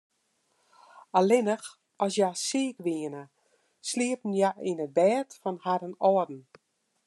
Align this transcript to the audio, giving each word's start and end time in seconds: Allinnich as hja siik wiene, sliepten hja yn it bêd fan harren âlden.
Allinnich 1.17 1.67
as 2.03 2.13
hja 2.17 2.29
siik 2.45 2.77
wiene, 2.85 3.23
sliepten 3.89 4.33
hja 4.37 4.51
yn 4.69 4.83
it 4.85 4.93
bêd 4.97 5.29
fan 5.41 5.57
harren 5.65 5.95
âlden. 6.09 6.41